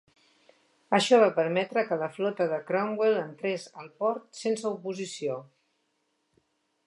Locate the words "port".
4.01-4.25